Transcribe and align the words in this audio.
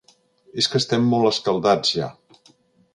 És 0.61 0.69
que 0.71 0.79
estem 0.81 1.05
molt 1.11 1.29
escaldats, 1.33 1.95
ja. 2.01 2.13